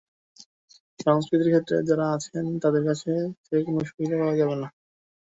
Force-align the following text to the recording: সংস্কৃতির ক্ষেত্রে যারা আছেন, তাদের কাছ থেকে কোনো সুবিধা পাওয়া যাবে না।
সংস্কৃতির 0.99 1.51
ক্ষেত্রে 1.51 1.77
যারা 1.89 2.05
আছেন, 2.15 2.45
তাদের 2.63 2.83
কাছ 2.87 3.01
থেকে 3.43 3.61
কোনো 3.67 3.79
সুবিধা 3.89 4.15
পাওয়া 4.19 4.35
যাবে 4.39 4.55
না। 4.55 4.67